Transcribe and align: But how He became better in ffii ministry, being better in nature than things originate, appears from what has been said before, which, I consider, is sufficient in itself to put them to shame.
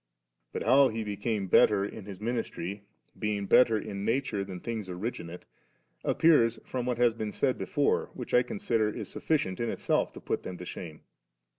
But 0.51 0.63
how 0.63 0.87
He 0.89 1.03
became 1.03 1.45
better 1.45 1.85
in 1.85 2.05
ffii 2.05 2.19
ministry, 2.21 2.81
being 3.19 3.45
better 3.45 3.77
in 3.77 4.03
nature 4.03 4.43
than 4.43 4.59
things 4.59 4.89
originate, 4.89 5.45
appears 6.03 6.57
from 6.65 6.87
what 6.87 6.97
has 6.97 7.13
been 7.13 7.31
said 7.31 7.55
before, 7.59 8.09
which, 8.15 8.33
I 8.33 8.41
consider, 8.41 8.89
is 8.89 9.09
sufficient 9.09 9.59
in 9.59 9.69
itself 9.69 10.11
to 10.13 10.19
put 10.19 10.41
them 10.41 10.57
to 10.57 10.65
shame. 10.65 11.01